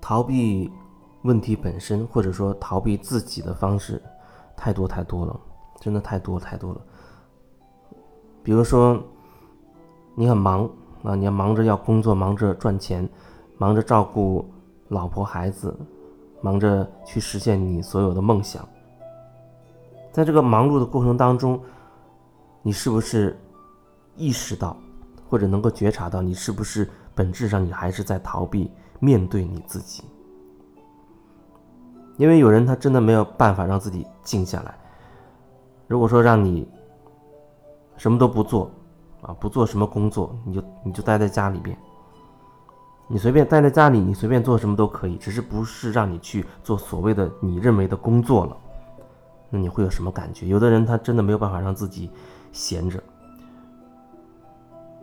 [0.00, 0.72] 逃避
[1.20, 4.02] 问题本身，或者说逃避自己的方式，
[4.56, 5.38] 太多太多了，
[5.80, 6.80] 真的太多太多了。
[8.42, 8.98] 比如说，
[10.14, 10.66] 你很忙
[11.02, 13.06] 啊，你要忙着要工作，忙着赚钱，
[13.58, 14.50] 忙着照顾
[14.88, 15.76] 老婆孩子，
[16.40, 18.66] 忙着去实现你所有的梦想。
[20.10, 21.60] 在这个忙碌的过程当中，
[22.68, 23.34] 你是不是
[24.14, 24.76] 意识到，
[25.26, 28.70] 或者能够觉察到，你是不是本质上你还是在逃避？
[29.00, 30.04] 面对你自己，
[32.18, 34.78] 因为有人他真的没有办法让自己静下来。
[35.86, 36.68] 如果说让你
[37.96, 38.70] 什么都不做，
[39.22, 41.74] 啊，不做什么工作，你就你就待在家里边，
[43.06, 48.54] 你随便待在家里，你随便做什么都可以，只是不是让你去做所谓的你认为的工作了，
[49.48, 50.48] 那你会有什么感觉？
[50.48, 52.10] 有的人他真的没有办法让自己
[52.52, 53.02] 闲着。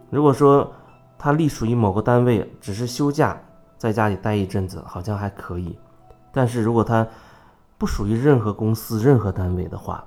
[0.10, 0.72] 如果说
[1.18, 3.40] 他隶属于某个单位，只是休假。
[3.78, 5.78] 在家里待一阵子好像还可以，
[6.32, 7.06] 但是如果他
[7.78, 10.04] 不属于任何公司、任何单位的话，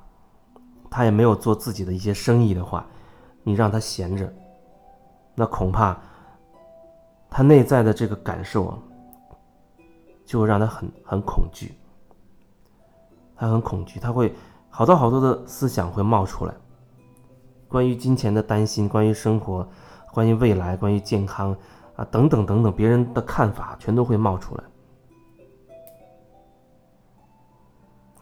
[0.91, 2.84] 他也没有做自己的一些生意的话，
[3.45, 4.33] 你让他闲着，
[5.34, 5.97] 那恐怕
[7.28, 8.78] 他内在的这个感受啊，
[10.25, 11.78] 就会让他很很恐惧，
[13.36, 14.34] 他很恐惧，他会
[14.70, 16.55] 好多好多的思想会冒出来，
[17.69, 19.69] 关于金钱的担心，关于生活，
[20.12, 21.56] 关于未来，关于健康。
[21.97, 24.62] 啊，等等等等，别人的看法全都会冒出来。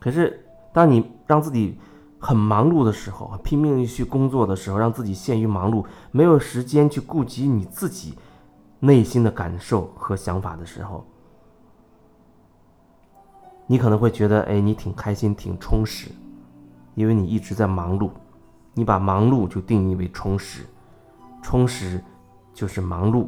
[0.01, 1.79] 可是，当你让自己
[2.19, 8.15] 很忙碌的时候，拼命去工作的时候，让自己陷于忙碌，没有时间去顾及你自己
[8.81, 11.05] 内心的感受和想法的时候，
[13.67, 16.11] 你可能会觉得，哎，你挺开心，挺充实，
[16.95, 18.09] 因为你一直在忙碌，
[18.79, 20.61] 你把忙碌就定义为充实，
[21.43, 21.99] 充实
[22.53, 23.27] 就是忙碌。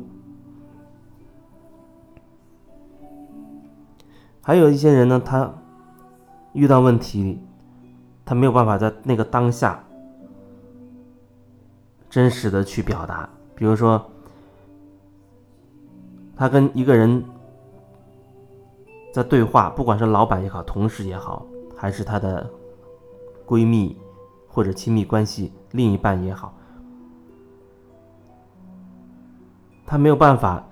[4.42, 5.50] 还有一些人呢，他
[6.52, 7.40] 遇到问题，
[8.27, 9.83] 他没有办法在那个当下
[12.11, 13.27] 真实的去表达。
[13.55, 14.11] 比如说，
[16.36, 17.24] 他跟一个人
[19.14, 22.48] 在对话，不管是老板也好，同事也好，还是他的
[23.46, 23.96] 闺蜜
[24.58, 26.52] 或者亲密关系另一半也好，
[29.86, 30.67] 他没有办法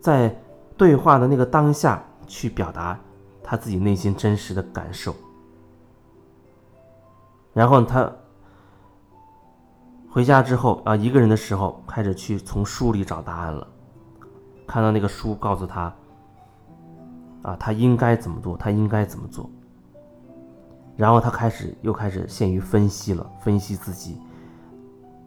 [0.00, 0.36] 在
[0.76, 2.02] 对话的那个当下。
[2.24, 2.98] 去表达
[3.42, 5.14] 他自己内心真实的感受，
[7.52, 8.10] 然后他
[10.08, 13.66] 回家之后啊，一个人的时候开始去从书里找答案了，
[14.66, 15.94] 看到那个书告诉他
[17.42, 19.50] 啊，他应该怎么做，他应该怎么做，
[20.96, 24.18] 然后他开始又开始陷于分析了，分析自己，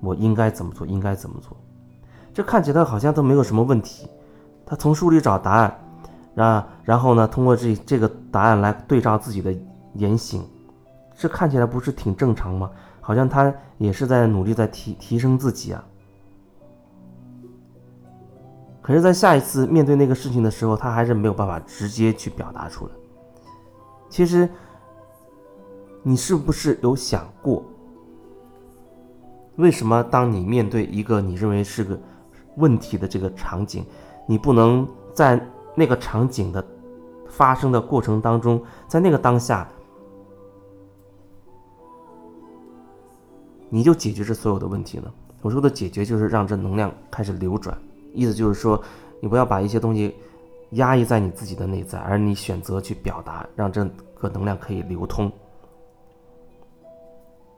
[0.01, 1.55] 我应该怎么做，应该怎么做，
[2.33, 4.07] 这看起来好像都没有什么问题，
[4.65, 5.79] 他从书里找答案。
[6.35, 7.25] 啊，然后呢？
[7.25, 9.55] 通过这这个答案来对照自己的
[9.93, 10.43] 言行，
[11.15, 12.69] 这看起来不是挺正常吗？
[12.99, 15.81] 好像他也是在努力在提提升自己啊。
[18.81, 22.91] 可是，在下一次面对那个事情的时候，他还是没有办法直接去表达出来。
[24.09, 24.49] 其实，
[26.07, 27.66] 你是不是有想过，
[29.55, 31.99] 为什么当你面对一个你认为是个
[32.57, 33.83] 问题的这个场景，
[34.27, 35.43] 你不能在？
[35.77, 36.66] 那个场景的
[37.27, 39.67] 发生的过程当中，在那个当下，
[43.67, 45.13] 你就解决这所有的问题了。
[45.41, 47.77] 我说的解决，就是让这能量开始流转，
[48.13, 48.81] 意思就是说，
[49.19, 50.16] 你不要把一些东西
[50.69, 53.83] 压抑在你自己的内在，而你选择去表达，让这
[54.17, 55.29] 个能量可以流通。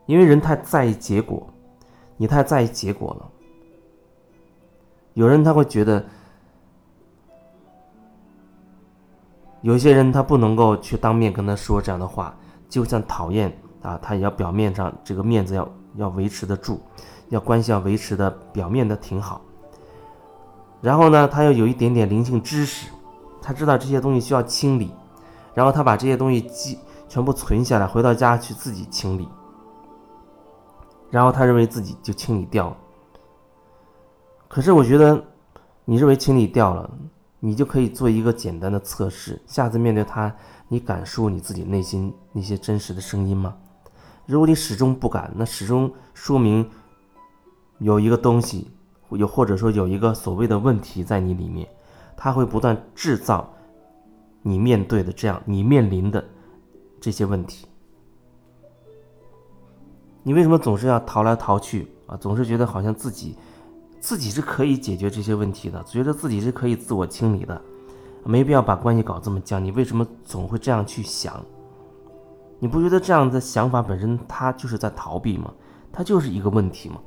[0.08, 1.46] 因为人太在意结果，
[2.16, 3.28] 你太在意结果了。
[5.12, 6.04] 有人他会觉得。
[9.60, 12.32] 有些人他不能够去当面跟他说这样的话，
[12.68, 13.52] 就算讨厌
[13.82, 16.80] 啊，他也要表面上这个面子要要维持得住，
[17.28, 19.40] 要关系要维持的表面的挺好。
[20.80, 22.88] 然后呢，他要有一点点灵性知识，
[23.42, 24.92] 他知道这些东西需要清理，
[25.54, 26.78] 然后他把这些东西记
[27.08, 29.28] 全部存下来，回到家去自己清理。
[31.10, 32.76] 然后他认为自己就清理掉了。
[34.48, 35.22] 可是我觉得，
[35.84, 36.90] 你认为清理掉了？
[37.40, 40.34] 你就可以做一个简单的测试，下次面对他，
[40.66, 43.56] 你敢说你自己内心那些真实的声音吗？
[44.26, 46.68] 如果你始终不敢，那始终说明
[47.78, 48.72] 有一个东西，
[49.10, 51.68] 有或者说有一个所谓的问题在你里面，
[52.16, 53.48] 它会不断制造
[54.42, 56.24] 你面对的这样你面临的
[57.00, 57.67] 这些问题。
[60.28, 62.14] 你为什么总是要逃来逃去啊？
[62.14, 63.34] 总是觉得好像自己
[63.98, 67.58] 自己是可以解决这些问题的，觉得自己是可以自我清理的，
[68.24, 69.64] 没必要把关系搞这么僵。
[69.64, 71.42] 你为什么总会这样去想？
[72.58, 75.50] 你不觉得这样的想法本身它就是在逃避吗？
[75.90, 77.00] 它就是一个问题吗？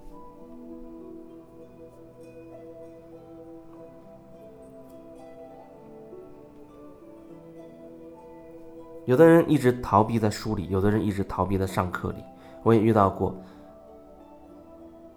[9.05, 12.23] 有的人一直逃避在书里，有的人一直逃避在上课里。
[12.63, 13.35] 我也遇到过，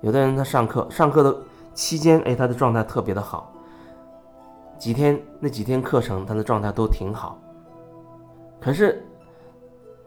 [0.01, 1.37] 有的人他上课上课的
[1.75, 3.53] 期间，哎，他的状态特别的好，
[4.79, 7.39] 几天那几天课程他的状态都挺好。
[8.61, 9.05] 可是，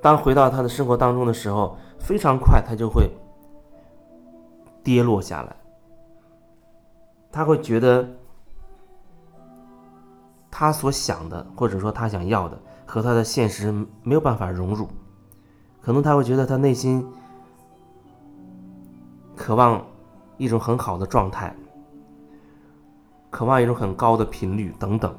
[0.02, 3.10] 当回到他的生活当中的时候，非常快他就会
[4.84, 5.56] 跌落下来。
[7.32, 8.08] 他会觉得，
[10.50, 12.58] 他所想的或者说他想要的。
[12.90, 13.70] 和他的现实
[14.02, 14.88] 没有办法融入，
[15.82, 17.06] 可能他会觉得他内心
[19.38, 19.86] 渴望
[20.38, 21.56] 一种很好的状态，
[23.30, 25.16] 渴望一种很高的频率等等。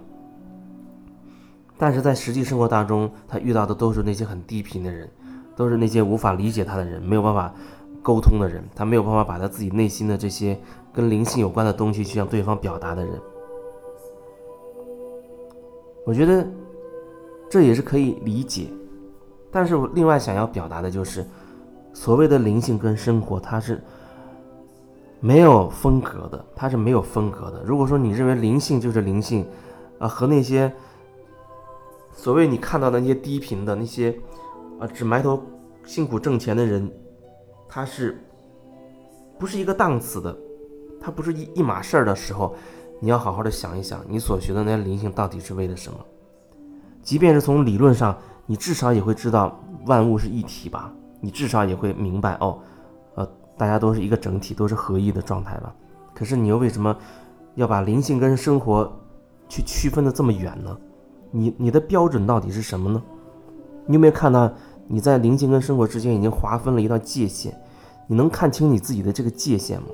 [1.78, 5.08] 但是在实际生活当中，他遇到的都是那些很低频的人，
[5.56, 7.54] 都是那些无法理解他的人，没有办法
[8.02, 10.58] 沟通的人，他没有办法把他自己内心的这些
[10.92, 13.14] 跟灵性有关的东西去向对方表达的人。
[16.04, 16.46] 我觉得。
[17.50, 18.66] 这也是可以理解，
[19.50, 21.24] 但是我另外想要表达的就是，
[21.94, 23.82] 所谓的灵性跟生活，它是
[25.20, 27.62] 没有风格的，它是没有风格的。
[27.64, 29.46] 如果说你认为灵性就是灵性，
[29.98, 30.72] 啊，和那些
[32.12, 34.16] 所谓你看到的那些低频的那些
[34.78, 35.42] 啊，只埋头
[35.84, 36.90] 辛苦挣钱的人，
[37.68, 38.22] 他是
[39.38, 40.36] 不是一个档次的？
[41.00, 42.54] 他不是一一码事儿的时候，
[43.00, 45.98] 你要好好的想一想，你所学的那些灵性到底是为了什么？
[47.02, 48.16] 即便是从理论上，
[48.46, 50.92] 你至少也会知道万物是一体吧？
[51.20, 52.58] 你至少也会明白哦，
[53.58, 55.74] 大家都是一个整体，都是合一的状态吧？
[56.14, 56.96] 可是你又为什么
[57.56, 58.90] 要把灵性跟生活
[59.48, 60.74] 去区分的这么远呢？
[61.30, 63.02] 你你的标准到底是什么呢？
[63.84, 64.50] 你有没有看到
[64.86, 67.52] 你在灵性跟生活之间已经划分了一道界限？
[68.06, 69.88] 你能看清你自己的这个界限吗？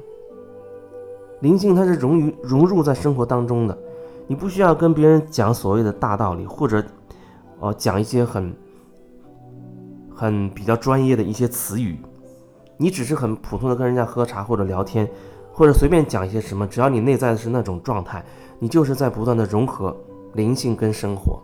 [1.41, 3.77] 灵性它是融于融入在生活当中的，
[4.27, 6.85] 你不需要跟别人讲所谓的大道理，或者。
[7.61, 8.55] 哦，讲一些很、
[10.15, 11.99] 很比较专业的一些词语，
[12.77, 15.09] 你只是很普通的跟人家喝茶或者聊天，
[15.53, 18.25] 或者随便讲一些什么，只要你内在的是那种状态，
[18.59, 19.97] 你就是在不断的融合
[20.35, 21.41] 灵性跟生活。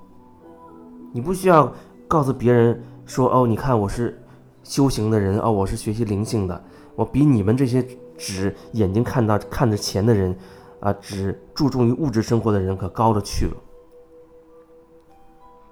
[1.13, 1.73] 你不需要
[2.09, 4.21] 告诉别人说：“哦，你看我是
[4.63, 7.87] 修行的人，哦，我是学习灵性的，我比你们这些
[8.17, 10.37] 只眼睛看到看着钱的人，
[10.81, 13.57] 啊，只注重于物质生活的人可高了去了。”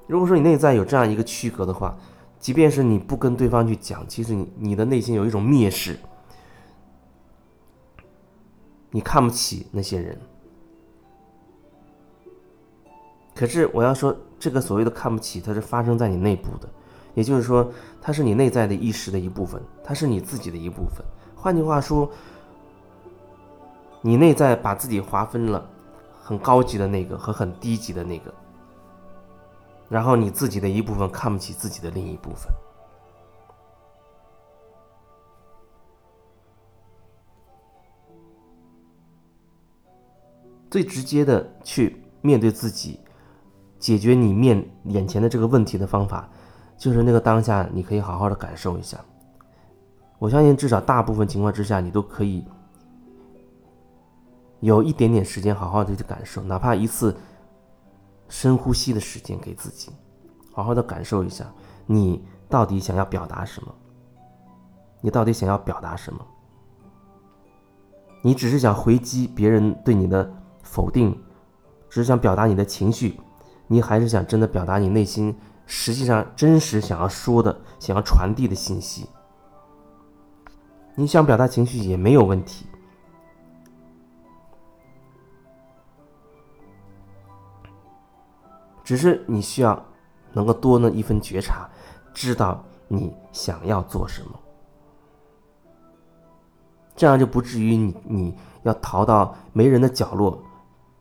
[0.06, 1.96] 如果说你内在有这样一个区隔的话，
[2.38, 5.98] 即便是你不跟对方去讲，其实你你的内心有一种蔑视，
[8.90, 10.18] 你看不起那些人。
[13.34, 16.68] 可是我要说，这个所谓的看不起，它是发生在你内部的，
[17.14, 21.04] 也就是说，它是你内在的意识的一部分，它是你自己的一部分。
[21.36, 22.10] 换句话说，
[24.00, 25.68] 你内在把自己划分了
[26.20, 28.34] 很高级的那个和很低级的那个。
[29.88, 32.52] 然后你自己的一部分看不起自己的另一部分，
[40.70, 43.00] 最直接的去面对自己，
[43.78, 46.28] 解决你面眼前的这个问题的方法，
[46.76, 49.02] 就是那个当下，你可以好好的感受一下。
[50.18, 52.44] 我相信，至少大部分情况之下，你都可以
[54.60, 57.16] 有一点点时间，好好的去感受，哪怕一次。
[58.28, 59.90] 深呼吸的时间给自己，
[60.52, 61.44] 好好的感受一下，
[61.86, 63.74] 你到底想要表达什么？
[65.00, 66.20] 你到底想要表达什么？
[68.22, 70.30] 你只是想回击别人对你的
[70.62, 71.16] 否定，
[71.88, 73.20] 只是想表达你的情绪，
[73.66, 75.34] 你还是想真的表达你内心
[75.66, 79.06] 实际上真实想要说的、想要传递的信息？
[80.96, 82.66] 你想表达情绪也没有问题。
[88.88, 89.84] 只是你需要
[90.32, 91.68] 能够多那一份觉察，
[92.14, 94.30] 知道你想要做什么，
[96.96, 100.42] 这样就不至于你你要逃到没人的角落，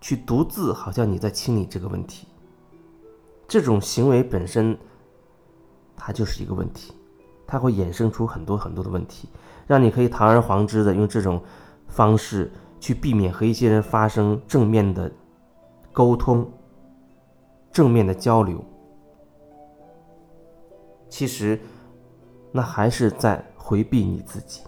[0.01, 2.27] 去独自好像你在清理这个问题。
[3.47, 4.77] 这种行为本身，
[5.95, 6.93] 它就是一个问题，
[7.47, 9.29] 它会衍生出很多很多的问题，
[9.65, 11.41] 让你可以堂而皇之的用这种
[11.87, 12.51] 方式
[12.81, 15.09] 去避免和一些人发生正面的
[15.93, 16.51] 沟通。
[17.77, 18.59] 正面的交流，
[21.07, 21.61] 其实
[22.51, 24.63] 那还是在回避你自己。